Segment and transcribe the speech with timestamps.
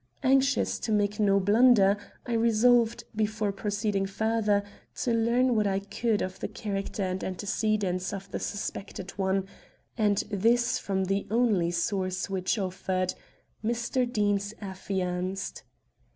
[0.23, 1.95] Anxious to make no blunder,
[2.25, 4.63] I resolved, before proceeding further,
[5.03, 9.45] to learn what I could of the character and antecedents of the suspected one,
[9.99, 13.13] and this from the only source which offered
[13.63, 14.11] Mr.
[14.11, 15.61] Deane's affianced.